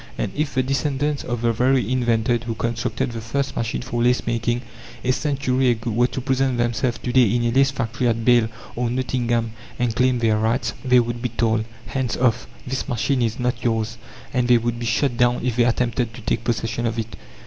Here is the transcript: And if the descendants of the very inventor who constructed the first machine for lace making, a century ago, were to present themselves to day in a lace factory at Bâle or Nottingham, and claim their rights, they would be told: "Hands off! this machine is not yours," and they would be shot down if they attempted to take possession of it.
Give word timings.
And 0.17 0.31
if 0.35 0.55
the 0.55 0.63
descendants 0.63 1.23
of 1.23 1.43
the 1.43 1.53
very 1.53 1.91
inventor 1.91 2.37
who 2.43 2.55
constructed 2.55 3.11
the 3.11 3.21
first 3.21 3.55
machine 3.55 3.83
for 3.83 4.01
lace 4.01 4.25
making, 4.25 4.63
a 5.03 5.11
century 5.11 5.69
ago, 5.69 5.91
were 5.91 6.07
to 6.07 6.19
present 6.19 6.57
themselves 6.57 6.97
to 7.03 7.13
day 7.13 7.29
in 7.35 7.43
a 7.45 7.51
lace 7.51 7.69
factory 7.69 8.07
at 8.07 8.25
Bâle 8.25 8.49
or 8.75 8.89
Nottingham, 8.89 9.51
and 9.77 9.95
claim 9.95 10.17
their 10.17 10.39
rights, 10.39 10.73
they 10.83 10.99
would 10.99 11.21
be 11.21 11.29
told: 11.29 11.65
"Hands 11.85 12.17
off! 12.17 12.47
this 12.65 12.89
machine 12.89 13.21
is 13.21 13.37
not 13.39 13.63
yours," 13.63 13.99
and 14.33 14.47
they 14.47 14.57
would 14.57 14.79
be 14.79 14.87
shot 14.87 15.17
down 15.17 15.41
if 15.45 15.55
they 15.57 15.65
attempted 15.65 16.15
to 16.15 16.21
take 16.21 16.43
possession 16.45 16.87
of 16.87 16.97
it. 16.97 17.15